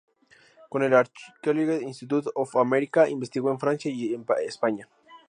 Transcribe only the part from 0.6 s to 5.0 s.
Con el "Archaeological Institute of America" investigó en Francia y España.